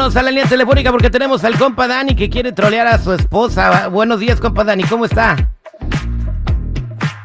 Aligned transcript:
Vámonos 0.00 0.16
a 0.16 0.22
la 0.22 0.30
línea 0.30 0.46
telefónica 0.46 0.90
porque 0.90 1.10
tenemos 1.10 1.44
al 1.44 1.58
compa 1.58 1.86
Dani 1.86 2.16
que 2.16 2.30
quiere 2.30 2.52
trolear 2.52 2.86
a 2.86 2.96
su 2.96 3.12
esposa. 3.12 3.88
Buenos 3.88 4.18
días, 4.18 4.40
compa 4.40 4.64
Dani, 4.64 4.84
¿cómo 4.84 5.04
está? 5.04 5.36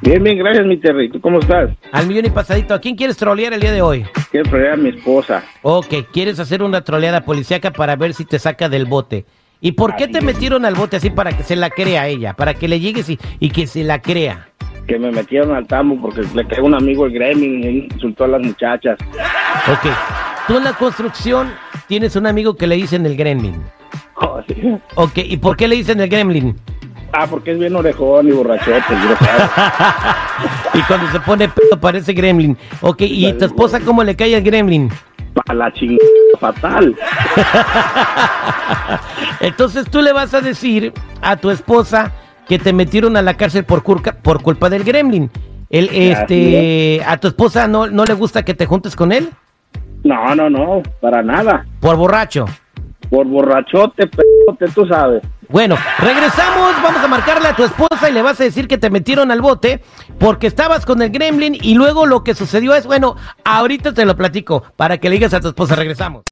Bien, 0.02 0.22
bien, 0.22 0.38
gracias, 0.38 0.66
mi 0.66 0.76
Terry. 0.76 1.10
¿Tú 1.10 1.22
cómo 1.22 1.40
estás? 1.40 1.70
Al 1.94 2.06
millón 2.06 2.26
y 2.26 2.32
pasadito. 2.32 2.74
¿A 2.74 2.82
quién 2.82 2.98
quieres 2.98 3.16
trolear 3.16 3.54
el 3.54 3.62
día 3.62 3.72
de 3.72 3.82
hoy? 3.82 4.06
Quiero 4.30 4.50
trolear 4.50 4.74
a 4.74 4.76
mi 4.76 4.90
esposa. 4.90 5.42
Ok, 5.62 5.88
quieres 6.12 6.38
hacer 6.42 6.62
una 6.62 6.82
troleada 6.82 7.22
policíaca 7.22 7.72
para 7.72 7.96
ver 7.96 8.14
si 8.14 8.26
te 8.26 8.40
saca 8.40 8.68
del 8.68 8.88
bote. 8.88 9.24
¿Y 9.62 9.72
por 9.72 9.96
qué 9.96 10.10
te 10.10 10.20
metieron 10.20 10.66
al 10.66 10.76
bote 10.76 10.98
así 10.98 11.10
para 11.10 11.32
que 11.32 11.44
se 11.44 11.56
la 11.56 11.70
crea 11.70 12.10
ella? 12.10 12.34
Para 12.34 12.56
que 12.56 12.68
le 12.68 12.82
llegues 12.82 13.08
y, 13.08 13.18
y 13.40 13.52
que 13.52 13.68
se 13.68 13.86
la 13.86 14.02
crea. 14.02 14.50
Que 14.86 15.00
me 15.00 15.14
metieron 15.14 15.56
al 15.56 15.66
tambo 15.66 16.02
porque 16.02 16.24
le 16.36 16.46
cayó 16.46 16.66
un 16.66 16.76
amigo 16.76 17.06
el 17.06 17.14
gremlin 17.14 17.64
y 17.64 17.94
insultó 17.94 18.26
a 18.26 18.28
las 18.28 18.42
muchachas. 18.42 19.00
Ok, 19.72 19.90
tú 20.46 20.58
en 20.58 20.66
la 20.66 20.74
construcción 20.74 21.54
tienes 21.88 22.16
un 22.16 22.28
amigo 22.28 22.56
que 22.56 22.68
le 22.68 22.76
dicen 22.76 23.06
el 23.06 23.16
gremlin. 23.16 23.62
Oh, 24.16 24.40
sí. 24.48 24.56
Ok, 24.96 25.18
¿y 25.18 25.38
por 25.38 25.58
qué 25.58 25.68
le 25.68 25.76
dicen 25.76 26.00
el 26.00 26.10
gremlin? 26.10 26.56
Ah, 27.14 27.28
porque 27.30 27.52
es 27.52 27.60
bien 27.60 27.76
orejón 27.76 28.28
y 28.28 28.32
borrachote. 28.32 28.82
y 30.74 30.82
cuando 30.88 31.12
se 31.12 31.20
pone 31.22 31.48
pedo 31.50 31.80
parece 31.80 32.14
gremlin. 32.14 32.58
Ok, 32.82 33.02
¿y 33.02 33.32
tu 33.34 33.46
esposa 33.46 33.80
cómo 33.80 34.04
le 34.04 34.16
cae 34.16 34.36
al 34.36 34.42
gremlin? 34.44 34.90
Pa' 35.46 35.54
la 35.54 35.72
chingada 35.74 36.00
fatal. 36.40 36.96
Entonces 39.40 39.90
tú 39.90 40.02
le 40.02 40.14
vas 40.14 40.34
a 40.34 40.42
decir 40.42 40.94
a 41.22 41.36
tu 41.38 41.50
esposa 41.52 42.12
que 42.48 42.60
te 42.60 42.74
metieron 42.74 43.18
a 43.18 43.22
la 43.22 43.36
cárcel 43.36 43.64
por, 43.66 43.84
culpa- 43.84 44.14
por 44.22 44.42
culpa 44.42 44.70
del 44.70 44.84
gremlin. 44.84 45.30
El, 45.70 45.90
este, 45.92 47.02
¿A 47.06 47.18
tu 47.18 47.28
esposa 47.28 47.68
no, 47.68 47.88
no 47.88 48.06
le 48.06 48.14
gusta 48.14 48.46
que 48.46 48.54
te 48.54 48.66
juntes 48.66 48.96
con 48.96 49.12
él? 49.12 49.30
No, 50.06 50.36
no, 50.36 50.50
no, 50.52 50.84
para 51.02 51.24
nada. 51.24 51.66
Por 51.80 51.96
borracho. 51.98 52.46
Por 53.10 53.26
borrachote, 53.26 54.06
pedote, 54.08 54.68
tú 54.74 54.86
sabes. 54.88 55.24
Bueno, 55.50 55.76
regresamos, 56.00 56.76
vamos 56.84 57.04
a 57.04 57.08
marcarle 57.08 57.48
a 57.48 57.56
tu 57.56 57.64
esposa 57.64 58.08
y 58.10 58.14
le 58.14 58.22
vas 58.22 58.40
a 58.40 58.44
decir 58.44 58.68
que 58.68 58.78
te 58.78 58.90
metieron 58.92 59.32
al 59.32 59.42
bote 59.42 59.82
porque 60.20 60.46
estabas 60.48 60.86
con 60.86 61.02
el 61.02 61.10
gremlin 61.10 61.56
y 61.60 61.74
luego 61.74 62.06
lo 62.06 62.24
que 62.24 62.36
sucedió 62.36 62.76
es, 62.76 62.86
bueno, 62.86 63.16
ahorita 63.44 63.94
te 63.94 64.06
lo 64.06 64.16
platico 64.16 64.64
para 64.76 65.00
que 65.00 65.10
le 65.10 65.16
digas 65.16 65.34
a 65.34 65.40
tu 65.40 65.48
esposa, 65.50 65.76
regresamos. 65.76 66.24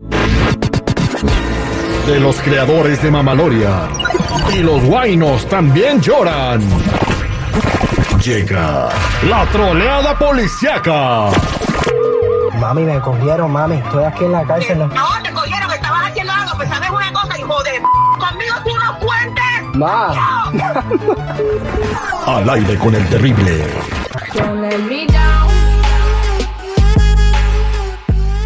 de 2.08 2.20
los 2.20 2.40
creadores 2.42 3.02
de 3.02 3.10
Mamaloria. 3.10 3.88
Y 4.54 4.62
los 4.62 4.84
guainos 4.84 5.48
también 5.48 6.00
lloran. 6.02 6.62
Llega 8.24 8.90
la 9.28 9.46
troleada 9.52 10.18
policiaca. 10.18 11.30
Mami, 12.60 12.84
me 12.84 13.00
cogieron, 13.00 13.52
mami. 13.52 13.76
Estoy 13.78 14.04
aquí 14.04 14.26
en 14.26 14.32
la 14.32 14.44
cárcel. 14.44 14.80
¿no? 14.80 14.88
No, 14.88 15.08
te 15.24 15.32
cogieron, 15.32 15.70
que 15.70 15.76
estabas 15.76 16.08
haciendo 16.10 16.34
algo, 16.34 16.56
pues 16.56 16.70
sabes 16.70 16.90
una 16.90 17.14
cosa, 17.14 17.40
hijo 17.40 17.64
de 17.64 17.72
p***, 17.72 17.82
conmigo 18.20 18.56
tú 18.64 18.72
no 18.78 19.00
cuentes. 19.00 19.44
Ma. 19.74 20.52
Al 22.28 22.50
aire 22.50 22.78
con 22.78 22.96
el 22.96 23.08
terrible. 23.10 23.68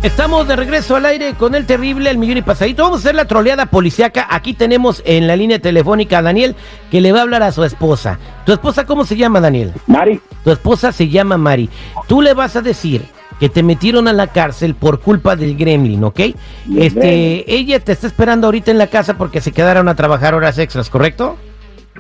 Estamos 0.04 0.48
de 0.48 0.56
regreso 0.56 0.96
al 0.96 1.06
aire 1.06 1.34
con 1.34 1.54
el 1.54 1.66
terrible, 1.66 2.10
el 2.10 2.18
millón 2.18 2.38
y 2.38 2.42
pasadito. 2.42 2.84
Vamos 2.84 3.00
a 3.00 3.02
hacer 3.02 3.16
la 3.16 3.26
troleada 3.26 3.66
policiaca. 3.66 4.28
Aquí 4.30 4.54
tenemos 4.54 5.02
en 5.06 5.28
la 5.28 5.36
línea 5.36 5.60
telefónica 5.60 6.20
a 6.20 6.22
Daniel 6.22 6.56
que 6.90 7.02
le 7.02 7.12
va 7.12 7.20
a 7.20 7.22
hablar 7.24 7.44
a 7.44 7.52
su 7.52 7.64
esposa. 7.66 8.18
¿Tu 8.46 8.54
esposa 8.54 8.86
cómo 8.86 9.04
se 9.06 9.18
llama, 9.18 9.42
Daniel? 9.42 9.74
Mari, 9.88 10.22
Tu 10.44 10.52
esposa 10.52 10.92
se 10.94 11.10
llama 11.10 11.38
Mari. 11.38 11.70
Tú 12.08 12.22
le 12.22 12.34
vas 12.34 12.56
a 12.56 12.62
decir 12.62 13.06
que 13.40 13.50
te 13.50 13.64
metieron 13.64 14.08
a 14.08 14.14
la 14.14 14.28
cárcel 14.28 14.76
por 14.76 15.00
culpa 15.00 15.36
del 15.36 15.56
gremlin, 15.56 16.04
¿ok? 16.04 16.20
Este, 16.78 17.54
ella 17.54 17.80
te 17.80 17.92
está 17.92 18.08
esperando 18.08 18.48
ahorita 18.48 18.72
en 18.72 18.78
la 18.78 18.88
casa 18.88 19.18
porque 19.18 19.42
se 19.42 19.52
quedaron 19.52 19.88
a 19.88 19.96
trabajar 19.96 20.34
horas 20.34 20.58
extras, 20.58 20.90
¿correcto? 20.90 21.38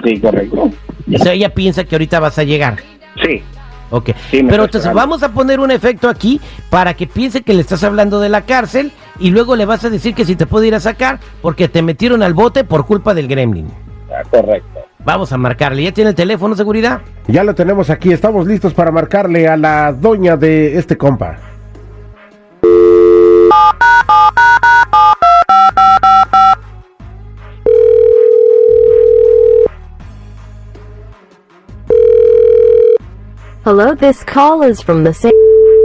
sí, 0.04 0.20
correcto. 0.20 0.72
O 1.14 1.18
sea, 1.18 1.34
ella 1.34 1.54
piensa 1.54 1.84
que 1.84 1.96
ahorita 1.96 2.20
vas 2.20 2.38
a 2.38 2.44
llegar. 2.44 2.78
Sí, 3.24 3.42
Ok, 3.90 4.10
Sí, 4.32 4.44
pero 4.44 4.66
entonces 4.66 4.94
vamos 4.94 5.24
a 5.24 5.32
poner 5.32 5.60
un 5.60 5.72
efecto 5.72 6.10
aquí 6.10 6.42
para 6.70 6.94
que 6.94 7.08
piense 7.08 7.42
que 7.42 7.54
le 7.54 7.62
estás 7.62 7.84
hablando 7.84 8.20
de 8.20 8.30
la 8.30 8.42
cárcel 8.42 8.92
y 9.20 9.30
luego 9.30 9.56
le 9.56 9.66
vas 9.66 9.86
a 9.86 9.90
decir 9.90 10.14
que 10.14 10.26
si 10.26 10.36
te 10.36 10.46
puede 10.46 10.68
ir 10.68 10.76
a 10.76 10.80
sacar 10.80 11.20
porque 11.42 11.68
te 11.70 11.82
metieron 11.82 12.22
al 12.22 12.34
bote 12.34 12.64
por 12.64 12.86
culpa 12.86 13.14
del 13.14 13.28
gremlin. 13.28 13.68
ah, 14.12 14.24
correcto. 14.30 14.77
Vamos 15.08 15.32
a 15.32 15.38
marcarle. 15.38 15.84
¿Ya 15.84 15.94
tiene 15.94 16.10
el 16.10 16.16
teléfono, 16.18 16.54
seguridad? 16.54 17.00
Ya 17.30 17.42
lo 17.46 17.56
tenemos 17.56 17.90
aquí, 17.90 18.12
estamos 18.12 18.46
listos 18.46 18.74
para 18.74 18.92
marcarle 18.92 19.48
a 19.48 19.56
la 19.56 19.94
doña 19.94 20.36
de 20.36 20.78
este 20.78 20.98
compa. 20.98 21.38
Hello, 33.64 33.94
this 33.96 34.24
call 34.24 34.64
is 34.64 34.82
from 34.82 35.04
the 35.04 35.14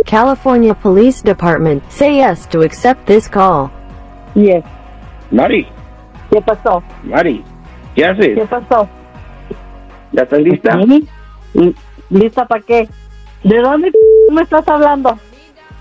California 0.06 0.74
Police 0.74 1.22
Department. 1.22 1.82
Say 1.90 2.16
yes 2.16 2.46
to 2.46 2.62
accept 2.62 3.06
this 3.06 3.28
call. 3.28 3.70
Yes. 4.34 4.64
Mari, 5.30 5.66
¿Qué 6.30 6.40
pasó? 6.42 6.82
Mari, 7.02 7.44
¿qué 7.94 8.02
¿Qué 8.02 8.06
haces? 8.06 8.48
pasó? 8.48 8.88
¿Ya 10.12 10.22
estás 10.22 10.40
lista? 10.40 10.78
¿Y 11.54 11.74
¿Lista 12.10 12.46
para 12.46 12.62
qué? 12.62 12.88
¿De 13.42 13.58
dónde 13.58 13.90
me 14.30 14.42
estás 14.42 14.66
hablando? 14.68 15.18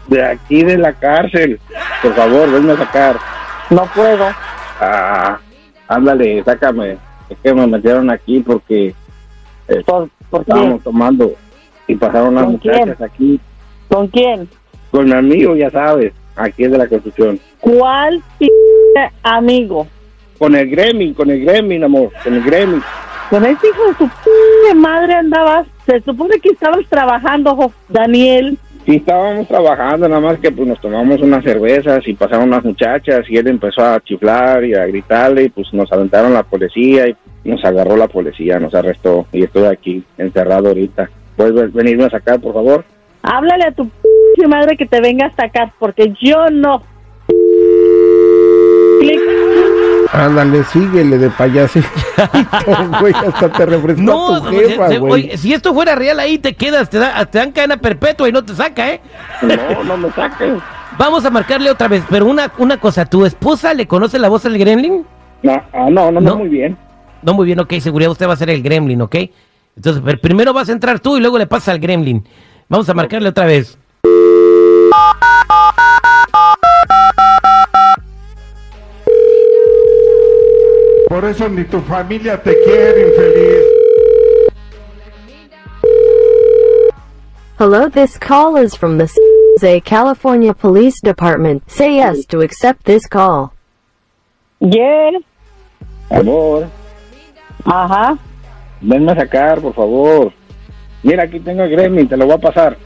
De 0.07 0.23
aquí 0.23 0.63
de 0.63 0.77
la 0.77 0.93
cárcel. 0.93 1.59
Por 2.01 2.13
favor, 2.15 2.51
venme 2.51 2.73
a 2.73 2.77
sacar. 2.77 3.17
No 3.69 3.85
puedo. 3.93 4.25
Ah, 4.79 5.39
ándale, 5.87 6.43
sácame. 6.43 6.97
Es 7.29 7.37
que 7.43 7.53
me 7.53 7.67
metieron 7.67 8.09
aquí 8.09 8.39
porque 8.39 8.93
eh, 9.67 9.83
¿Por, 9.85 10.09
por 10.29 10.41
estábamos 10.41 10.81
tomando 10.83 11.31
y 11.87 11.95
pasaron 11.95 12.35
las 12.35 12.43
¿Con 12.45 12.53
muchachas 12.53 12.97
quién? 12.97 13.09
aquí 13.09 13.39
¿Con 13.89 14.07
quién? 14.07 14.49
con 14.89 15.05
mi 15.05 15.13
amigo, 15.13 15.55
ya 15.55 15.69
sabes, 15.69 16.11
aquí 16.35 16.65
es 16.65 16.71
de 16.71 16.77
la 16.77 16.87
construcción. 16.87 17.39
¿Cuál 17.61 18.21
amigo? 19.23 19.87
Con 20.37 20.53
el 20.55 20.69
gremlin, 20.69 21.13
con 21.13 21.29
el 21.29 21.45
gremlin, 21.45 21.83
amor, 21.85 22.11
con 22.23 22.33
el 22.33 22.43
gremlin. 22.43 22.83
Con 23.31 23.45
ese 23.45 23.67
hijo 23.69 23.87
de 23.87 23.93
su 23.97 24.07
p 24.07 24.75
madre 24.75 25.13
andabas. 25.15 25.65
Se 25.87 25.99
supone 26.01 26.37
que 26.39 26.49
estabas 26.49 26.85
trabajando, 26.89 27.71
Daniel. 27.89 28.57
Sí, 28.85 28.97
estábamos 28.97 29.47
trabajando, 29.47 30.07
nada 30.09 30.19
más 30.21 30.39
que 30.39 30.51
pues 30.51 30.67
nos 30.67 30.81
tomamos 30.81 31.21
unas 31.21 31.43
cervezas 31.43 32.05
y 32.07 32.13
pasaron 32.13 32.49
las 32.49 32.63
muchachas 32.65 33.21
y 33.29 33.37
él 33.37 33.47
empezó 33.47 33.81
a 33.85 33.99
chiflar 34.01 34.63
y 34.65 34.73
a 34.73 34.85
gritarle 34.85 35.43
y 35.43 35.49
pues 35.49 35.71
nos 35.73 35.91
aventaron 35.93 36.33
la 36.33 36.43
policía 36.43 37.07
y 37.07 37.15
nos 37.45 37.63
agarró 37.63 37.95
la 37.95 38.07
policía, 38.07 38.59
nos 38.59 38.73
arrestó 38.75 39.27
y 39.31 39.43
estoy 39.43 39.65
aquí 39.65 40.03
encerrado 40.17 40.67
ahorita. 40.69 41.09
¿Puedes 41.37 41.53
ven- 41.53 41.71
venirme 41.73 42.03
a 42.05 42.09
sacar, 42.09 42.39
por 42.41 42.53
favor? 42.53 42.83
Háblale 43.23 43.65
a 43.65 43.71
tu 43.71 43.87
p 44.35 44.47
madre 44.47 44.75
que 44.75 44.85
te 44.87 44.99
venga 44.99 45.27
a 45.27 45.35
sacar, 45.35 45.71
porque 45.79 46.13
yo 46.21 46.47
no. 46.51 46.83
Clic. 48.99 49.19
Ándale, 50.13 50.63
síguele 50.66 51.17
de 51.17 51.29
payasito, 51.29 51.87
güey, 52.99 53.13
hasta 53.13 53.49
te 53.49 53.66
refrescó 53.66 54.02
No, 54.02 54.41
tu 54.43 54.49
jefa, 54.49 54.87
se- 54.87 54.93
se- 54.96 54.99
güey. 54.99 55.11
oye, 55.13 55.37
si 55.37 55.53
esto 55.53 55.73
fuera 55.73 55.96
real 55.96 56.19
ahí 56.19 56.37
te 56.37 56.53
quedas, 56.53 56.90
te, 56.90 56.97
da- 56.99 57.25
te 57.25 57.37
dan 57.37 57.52
cadena 57.53 57.78
perpetua 57.78 58.28
y 58.28 58.31
no 58.34 58.43
te 58.43 58.53
saca, 58.53 58.90
¿eh? 58.91 59.02
No, 59.41 59.84
no 59.85 59.97
me 59.97 60.11
saquen. 60.11 60.59
Vamos 60.97 61.23
a 61.23 61.29
marcarle 61.29 61.72
otra 61.72 61.87
vez, 61.87 62.03
pero 62.09 62.25
una, 62.25 62.52
una 62.58 62.78
cosa, 62.78 63.05
¿tu 63.05 63.25
esposa 63.25 63.73
le 63.73 63.87
conoce 63.87 64.19
la 64.19 64.28
voz 64.28 64.43
del 64.43 64.58
gremlin? 64.58 65.05
No, 65.43 65.53
ah, 65.73 65.87
no, 65.90 66.11
no, 66.11 66.19
no, 66.19 66.31
¿No? 66.31 66.35
muy 66.37 66.49
bien. 66.49 66.78
No, 67.22 67.34
muy 67.34 67.46
bien, 67.46 67.59
ok, 67.61 67.73
seguridad, 67.79 68.11
usted 68.11 68.28
va 68.28 68.34
a 68.34 68.37
ser 68.37 68.49
el 68.49 68.61
gremlin, 68.61 69.02
¿ok? 69.02 69.16
Entonces, 69.78 70.02
pero 70.05 70.19
primero 70.19 70.52
vas 70.52 70.67
a 70.67 70.73
entrar 70.73 70.99
tú 70.99 71.16
y 71.16 71.22
luego 71.22 71.37
le 71.37 71.47
pasa 71.47 71.72
al 71.72 71.79
gremlin. 71.79 72.28
Vamos 72.67 72.90
a 72.90 72.93
marcarle 72.93 73.29
otra 73.29 73.46
vez. 73.46 73.78
Por 81.11 81.25
eso 81.25 81.49
ni 81.49 81.66
tu 81.66 81.81
familia 81.81 82.41
te 82.41 82.55
quiere, 82.63 83.09
infeliz. 83.09 83.66
Hello, 87.59 87.90
this 87.90 88.17
call 88.17 88.55
is 88.55 88.73
from 88.78 88.97
the 88.97 89.08
Sa- 89.59 89.81
California 89.84 90.53
Police 90.53 91.02
Department. 91.03 91.63
Say 91.69 91.96
yes 91.97 92.25
to 92.28 92.40
accept 92.40 92.85
this 92.85 93.05
call. 93.08 93.52
Yes. 94.61 95.22
Amor, 96.11 96.67
Ajá. 97.66 98.17
venme 98.81 99.11
a 99.11 99.16
sacar, 99.16 99.59
por 99.59 99.73
favor. 99.73 100.31
Mira, 101.03 101.23
aquí 101.23 101.41
tengo 101.41 101.63
el 101.63 101.72
gremlin, 101.72 102.08
te 102.08 102.16
lo 102.16 102.25
voy 102.25 102.35
a 102.35 102.37
pasar. 102.37 102.78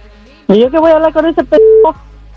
¿Y 0.48 0.60
yo 0.62 0.72
qué 0.72 0.80
voy 0.80 0.90
a 0.90 0.96
hablar 0.96 1.14
con 1.14 1.28
ese 1.28 1.44
p? 1.44 1.58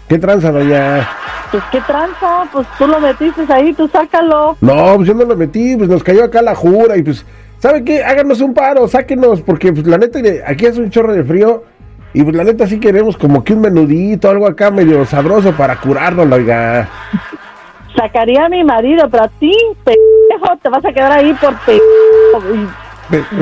¿Qué 0.06 0.18
tranza, 0.18 0.52
doña? 0.52 1.08
Pues 1.50 1.62
qué 1.72 1.80
tranza, 1.80 2.44
pues 2.52 2.66
tú 2.76 2.86
lo 2.86 3.00
metiste 3.00 3.44
ahí, 3.48 3.72
tú 3.72 3.88
sácalo. 3.88 4.56
No, 4.60 4.96
pues 4.96 5.08
yo 5.08 5.14
no 5.14 5.24
lo 5.24 5.36
metí, 5.36 5.76
pues 5.76 5.88
nos 5.88 6.02
cayó 6.02 6.24
acá 6.24 6.42
la 6.42 6.54
jura 6.54 6.96
y 6.96 7.02
pues, 7.02 7.24
¿sabe 7.58 7.84
qué? 7.84 8.04
Háganos 8.04 8.40
un 8.40 8.52
paro, 8.52 8.86
sáquenos, 8.86 9.40
porque 9.40 9.72
pues 9.72 9.86
la 9.86 9.98
neta, 9.98 10.18
aquí 10.46 10.66
hace 10.66 10.80
un 10.80 10.90
chorro 10.90 11.14
de 11.14 11.24
frío 11.24 11.64
y 12.12 12.22
pues 12.22 12.36
la 12.36 12.44
neta 12.44 12.66
sí 12.66 12.80
queremos 12.80 13.16
como 13.16 13.44
que 13.44 13.54
un 13.54 13.60
menudito, 13.60 14.28
algo 14.28 14.46
acá 14.46 14.70
medio 14.70 15.04
sabroso 15.06 15.52
para 15.52 15.76
curarnos, 15.76 16.30
oiga. 16.30 16.88
sacaría 17.96 18.44
a 18.44 18.48
mi 18.48 18.64
marido, 18.64 19.08
pero 19.10 19.24
a 19.24 19.28
ti, 19.28 19.52
pendejo, 19.84 20.56
te 20.62 20.68
vas 20.68 20.84
a 20.84 20.92
quedar 20.92 21.12
ahí 21.12 21.32
por 21.34 21.54
pendejo. 21.60 22.72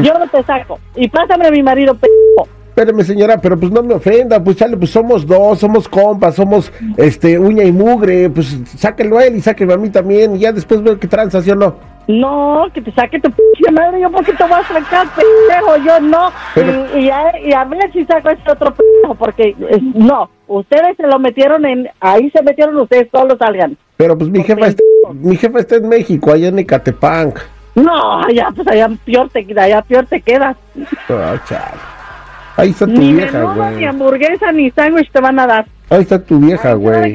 Yo 0.02 0.14
no 0.18 0.28
te 0.28 0.42
saco. 0.44 0.78
Y 0.94 1.08
pásame 1.08 1.48
a 1.48 1.50
mi 1.50 1.62
marido, 1.62 1.94
pendejo. 1.94 2.55
Espérame, 2.76 3.04
señora, 3.04 3.38
pero 3.40 3.58
pues 3.58 3.72
no 3.72 3.82
me 3.82 3.94
ofenda, 3.94 4.38
pues 4.44 4.58
chale, 4.58 4.76
pues 4.76 4.90
somos 4.90 5.26
dos, 5.26 5.58
somos 5.60 5.88
compas, 5.88 6.34
somos 6.34 6.70
este 6.98 7.38
uña 7.38 7.64
y 7.64 7.72
mugre, 7.72 8.28
pues 8.28 8.54
sáquenlo 8.76 9.16
a 9.16 9.24
él 9.24 9.36
y 9.36 9.40
sáquenlo 9.40 9.72
a 9.72 9.76
mí 9.78 9.88
también, 9.88 10.36
y 10.36 10.40
ya 10.40 10.52
después 10.52 10.82
veo 10.82 10.98
qué 11.00 11.08
tranza, 11.08 11.40
¿sí 11.40 11.50
o 11.50 11.54
no? 11.54 11.74
No, 12.06 12.66
que 12.74 12.82
te 12.82 12.92
saque 12.92 13.18
tu 13.18 13.30
pinche 13.30 13.72
madre. 13.72 13.98
Yo, 14.02 14.10
¿por 14.12 14.22
qué 14.26 14.34
te 14.34 14.44
voy 14.44 14.52
a 14.60 14.62
sacar, 14.62 15.06
pendejo? 15.16 15.76
Yo 15.86 16.00
no. 16.00 16.30
Pero- 16.54 16.98
Y, 16.98 17.06
y 17.06 17.10
a, 17.10 17.38
y 17.40 17.52
a 17.54 17.64
ver 17.64 17.90
si 17.94 18.04
saco 18.04 18.28
ese 18.28 18.42
otro 18.52 18.74
pendejo, 18.74 19.14
porque 19.14 19.56
eh, 19.70 19.80
no. 19.94 20.28
Ustedes 20.46 20.98
se 20.98 21.06
lo 21.06 21.18
metieron 21.18 21.64
en. 21.64 21.88
Ahí 21.98 22.30
se 22.30 22.42
metieron 22.42 22.76
ustedes, 22.76 23.10
todos 23.10 23.38
salgan. 23.38 23.78
Pero 23.96 24.18
pues 24.18 24.28
mi 24.30 24.42
jefa 24.44 24.66
está, 24.66 24.82
mi 25.14 25.34
jefa 25.36 25.60
está 25.60 25.76
en 25.76 25.88
México, 25.88 26.30
allá 26.30 26.48
en 26.48 26.58
Ecatepec. 26.58 27.42
No, 27.74 28.20
allá, 28.22 28.50
pues 28.54 28.68
allá 28.68 28.90
peor 29.06 29.30
te, 29.30 29.46
allá 29.58 29.80
peor 29.82 30.04
te 30.06 30.20
quedas. 30.20 30.56
Ahí 32.56 32.70
está 32.70 32.86
tu 32.86 32.92
Ni 32.92 33.12
vieja, 33.12 33.42
güey. 33.42 33.76
ni 33.76 33.84
hamburguesa, 33.84 34.50
ni 34.52 34.70
sándwich 34.70 35.10
te 35.12 35.20
van 35.20 35.38
a 35.38 35.46
dar. 35.46 35.66
Ahí 35.90 36.00
está 36.00 36.18
tu 36.22 36.38
vieja, 36.38 36.72
güey. 36.74 37.14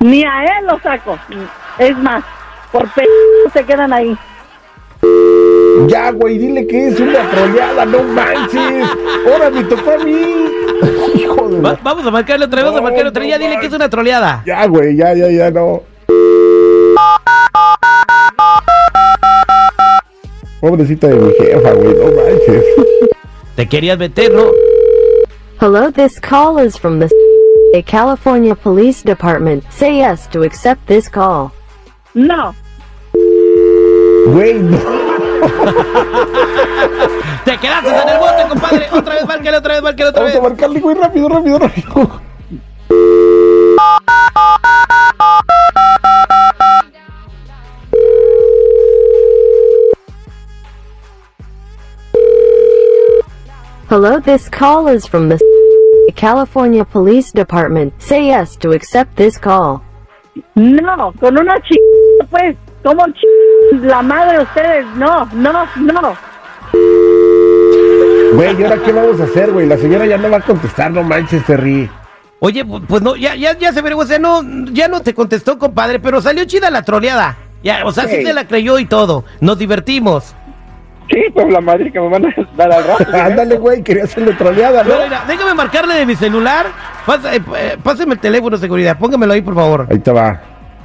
Ni 0.00 0.24
a 0.24 0.44
él 0.44 0.66
lo 0.66 0.78
saco. 0.80 1.18
Es 1.78 1.96
más, 1.98 2.22
por 2.70 2.88
pe 2.94 3.04
se 3.52 3.64
quedan 3.64 3.92
ahí. 3.92 4.16
Ya, 5.88 6.10
güey, 6.12 6.38
dile 6.38 6.66
que 6.66 6.88
es 6.88 7.00
una 7.00 7.28
troleada, 7.30 7.84
no 7.84 8.02
manches. 8.04 8.88
Ahora 9.30 9.50
me 9.50 9.64
tocó 9.64 9.90
a 9.92 9.98
mí. 10.04 10.46
Hijo 11.14 11.48
de 11.48 11.60
Va- 11.60 11.72
la- 11.72 11.78
vamos 11.82 12.06
a 12.06 12.10
marcarle 12.10 12.44
otra 12.46 12.56
vez, 12.62 12.64
vamos 12.66 12.80
a 12.80 12.82
marcarle 12.84 13.08
otra 13.10 13.20
vez. 13.22 13.30
Ya 13.30 13.38
dile 13.38 13.58
que 13.60 13.66
es 13.66 13.72
una 13.72 13.88
troleada. 13.88 14.42
Ya, 14.46 14.66
güey, 14.66 14.96
ya, 14.96 15.12
ya, 15.14 15.28
ya, 15.28 15.50
no. 15.50 15.82
Pobrecita 20.60 21.06
de 21.08 21.14
mi 21.16 21.32
jefa, 21.34 21.72
güey, 21.72 21.94
no 21.94 22.04
manches. 22.06 22.64
Te 23.58 23.66
querías 23.68 23.98
meter, 23.98 24.32
¿no? 24.32 24.44
Hello, 25.60 25.90
this 25.90 26.20
call 26.20 26.60
is 26.64 26.78
from 26.78 27.00
the 27.00 27.08
California 27.84 28.54
Police 28.54 29.02
Department. 29.02 29.64
Say 29.72 29.96
yes 29.96 30.28
to 30.28 30.44
accept 30.44 30.86
this 30.86 31.08
call. 31.08 31.50
No, 32.14 32.54
Güey, 34.28 34.54
no. 34.62 34.78
Te 37.44 37.58
quedaste 37.58 37.88
en 37.88 38.08
el 38.10 38.18
bote, 38.20 38.48
compadre. 38.48 38.86
Otra 38.92 39.14
vez, 39.16 39.26
márcale, 39.26 39.56
otra 39.56 39.74
vez, 39.74 39.82
márcale, 39.82 40.10
otra 40.10 40.22
Vamos 40.22 40.34
vez. 40.34 40.40
a 40.44 40.48
marcarle, 40.48 40.78
güey, 40.80 40.96
rápido, 40.96 41.28
rápido, 41.28 41.58
rápido. 41.58 42.20
Hello, 54.00 54.20
this 54.20 54.48
call 54.48 54.86
is 54.86 55.08
from 55.08 55.28
the 55.28 55.40
California 56.14 56.84
Police 56.84 57.32
Department. 57.32 57.92
Say 57.98 58.26
yes 58.28 58.54
to 58.58 58.70
accept 58.70 59.16
this 59.16 59.36
call. 59.36 59.82
no, 60.54 61.12
con 61.18 61.36
una 61.36 61.60
chica, 61.62 62.28
pues, 62.30 62.56
como 62.84 63.04
la 63.82 64.00
madre 64.02 64.36
de 64.38 64.42
ustedes, 64.44 64.86
no, 64.94 65.24
no, 65.34 65.52
no. 65.82 66.16
Güey, 68.34 68.60
¿y 68.60 68.62
ahora 68.62 68.78
qué 68.84 68.92
vamos 68.92 69.20
a 69.20 69.24
hacer, 69.24 69.50
güey? 69.50 69.66
La 69.66 69.76
señora 69.76 70.06
ya 70.06 70.16
no 70.16 70.30
va 70.30 70.36
a 70.36 70.42
contestar, 70.42 70.92
no 70.92 71.02
manches, 71.02 71.44
Terry. 71.44 71.90
Oye, 72.38 72.64
pu- 72.64 72.80
pues 72.86 73.02
no, 73.02 73.16
ya, 73.16 73.34
ya, 73.34 73.58
ya 73.58 73.72
se 73.72 73.80
averiguó, 73.80 74.02
o 74.04 74.06
sea, 74.06 74.20
no, 74.20 74.42
ya 74.70 74.86
no 74.86 75.00
te 75.00 75.12
contestó, 75.12 75.58
compadre, 75.58 75.98
pero 75.98 76.20
salió 76.22 76.44
chida 76.44 76.70
la 76.70 76.82
troleada. 76.82 77.36
Ya, 77.64 77.84
o 77.84 77.90
sea, 77.90 78.04
sí 78.06 78.18
Sí. 78.18 78.26
se 78.26 78.32
la 78.32 78.46
creyó 78.46 78.78
y 78.78 78.84
todo. 78.84 79.24
Nos 79.40 79.58
divertimos. 79.58 80.36
Sí, 81.10 81.24
pues 81.32 81.48
la 81.50 81.60
madre 81.60 81.90
que 81.90 81.98
me 82.00 82.08
van 82.08 82.26
a 82.26 82.34
dar 82.56 82.72
al 82.72 82.84
rato. 82.84 83.06
Ándale, 83.16 83.56
güey, 83.56 83.82
quería 83.82 84.04
hacerle 84.04 84.34
troleada, 84.34 84.84
¿no? 84.84 84.94
Mira, 85.04 85.24
déjame 85.26 85.54
marcarle 85.54 85.94
de 85.94 86.04
mi 86.06 86.14
celular. 86.16 86.66
Pasa- 87.06 87.34
eh, 87.34 87.40
eh, 87.56 87.76
páseme 87.82 88.14
el 88.14 88.20
teléfono 88.20 88.56
de 88.56 88.60
seguridad, 88.60 88.98
póngamelo 88.98 89.32
ahí, 89.32 89.40
por 89.40 89.54
favor. 89.54 89.86
Ahí 89.90 89.98
te 89.98 90.10
va. 90.12 90.40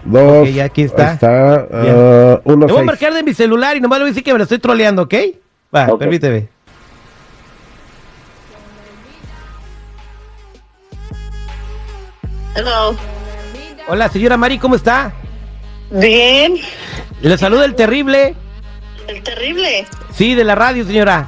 Dos. 0.06 0.48
Ok, 0.48 0.54
ya 0.54 0.66
aquí 0.66 0.84
está. 0.84 1.10
Ahí 1.10 1.14
está. 1.16 1.56
ah, 1.72 2.40
uno, 2.46 2.68
Le 2.68 2.72
voy 2.74 2.76
a 2.76 2.76
seis. 2.80 2.86
marcar 2.86 3.14
de 3.14 3.24
mi 3.24 3.34
celular 3.34 3.76
y 3.76 3.82
nomás 3.82 4.00
le 4.00 4.04
voy 4.04 4.10
a 4.10 4.12
decir 4.12 4.24
que 4.24 4.32
me 4.32 4.38
lo 4.38 4.44
estoy 4.44 4.60
troleando, 4.60 5.02
¿ok? 5.04 5.14
Va, 5.76 5.88
Ok. 5.90 6.00
permíteme. 6.00 6.48
Hello. 12.56 12.96
Hola, 13.88 14.10
señora 14.10 14.38
Mari, 14.38 14.58
¿cómo 14.60 14.76
está? 14.76 15.12
Bien. 15.92 16.56
Le 17.22 17.38
saluda 17.38 17.66
el 17.66 17.76
terrible. 17.76 18.36
El 19.08 19.22
terrible. 19.24 19.86
Sí, 20.16 20.36
de 20.36 20.44
la 20.44 20.56
radio, 20.56 20.86
señora. 20.86 21.28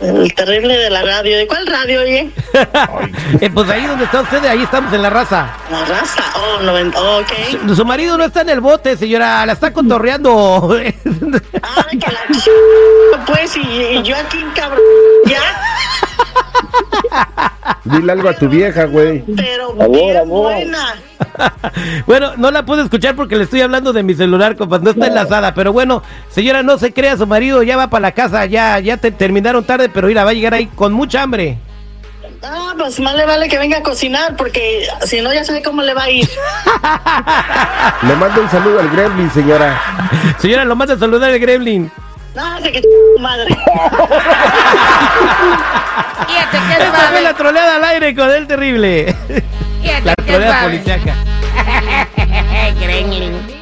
El 0.00 0.34
terrible 0.34 0.76
de 0.76 0.90
la 0.90 1.02
radio. 1.02 1.36
¿De 1.38 1.46
cuál 1.46 1.66
radio, 1.66 2.00
oye? 2.02 2.30
Eh, 3.40 3.50
pues 3.52 3.68
ahí 3.68 3.84
donde 3.86 4.04
está 4.04 4.20
usted, 4.20 4.44
ahí 4.44 4.62
estamos 4.62 4.92
en 4.92 5.02
la 5.02 5.10
raza. 5.10 5.48
La 5.70 5.84
raza. 5.84 6.22
Oh, 6.36 6.60
noven- 6.62 6.92
oh, 6.96 7.18
ok. 7.20 7.66
Su, 7.68 7.76
su 7.76 7.84
marido 7.84 8.16
no 8.16 8.24
está 8.24 8.42
en 8.42 8.50
el 8.50 8.60
bote, 8.60 8.96
señora, 8.96 9.44
la 9.44 9.52
está 9.54 9.72
cotorreando. 9.72 10.70
Ay, 10.72 11.98
que 11.98 12.12
la. 12.12 13.24
Pues, 13.26 13.56
y, 13.56 13.60
y 13.60 14.02
yo 14.02 14.16
aquí, 14.16 14.44
cabrón. 14.54 14.80
Ya. 15.26 15.40
Dile 17.84 18.12
algo 18.12 18.28
a 18.28 18.32
tu 18.34 18.48
vieja, 18.48 18.84
güey. 18.84 19.22
Pero 19.36 19.72
Amor, 19.72 19.90
bien 19.90 20.16
amor. 20.16 20.52
buena. 20.52 20.94
bueno, 22.06 22.32
no 22.36 22.50
la 22.50 22.64
puedo 22.64 22.82
escuchar 22.82 23.14
porque 23.14 23.36
le 23.36 23.44
estoy 23.44 23.60
hablando 23.60 23.92
de 23.92 24.02
mi 24.02 24.14
celular, 24.14 24.56
compas, 24.56 24.82
no 24.82 24.90
está 24.90 25.06
enlazada, 25.06 25.54
pero 25.54 25.72
bueno, 25.72 26.02
señora, 26.30 26.62
no 26.62 26.78
se 26.78 26.92
crea, 26.92 27.16
su 27.16 27.26
marido 27.26 27.62
ya 27.62 27.76
va 27.76 27.88
para 27.88 28.02
la 28.02 28.12
casa, 28.12 28.46
ya, 28.46 28.78
ya 28.80 28.96
te, 28.96 29.10
terminaron 29.10 29.64
tarde, 29.64 29.88
pero 29.88 30.06
mira, 30.08 30.24
va 30.24 30.30
a 30.30 30.34
llegar 30.34 30.54
ahí 30.54 30.66
con 30.66 30.92
mucha 30.92 31.22
hambre. 31.22 31.58
Ah, 32.42 32.74
pues 32.76 33.00
más 33.00 33.14
le 33.16 33.24
vale 33.24 33.48
que 33.48 33.58
venga 33.58 33.78
a 33.78 33.82
cocinar 33.82 34.36
porque 34.36 34.86
si 35.04 35.22
no 35.22 35.32
ya 35.32 35.44
sabe 35.44 35.62
cómo 35.62 35.80
le 35.82 35.94
va 35.94 36.02
a 36.04 36.10
ir. 36.10 36.28
Le 38.02 38.14
mando 38.16 38.42
un 38.42 38.50
saludo 38.50 38.80
al 38.80 38.90
Gremlin, 38.90 39.30
señora. 39.30 39.80
Señora, 40.38 40.64
lo 40.66 40.76
manda 40.76 40.92
a 40.92 40.98
saludar 40.98 41.30
el 41.30 41.40
Gremlin. 41.40 41.90
No, 42.34 42.60
se 42.60 42.72
que 42.72 42.80
tu 42.82 42.88
madre. 43.20 43.46
Fíjate 46.26 46.58
que 46.58 46.72
Esta 46.72 46.92
sabe. 46.92 47.08
fue 47.12 47.22
la 47.22 47.34
troleada 47.34 47.76
al 47.76 47.84
aire 47.84 48.14
con 48.14 48.30
el 48.30 48.46
terrible. 48.46 49.14
Fíjate 49.82 50.04
la 50.04 50.14
troleada 50.16 50.52
sabe. 50.60 50.64
policíaca. 50.78 51.14
Gremlin. 52.80 53.53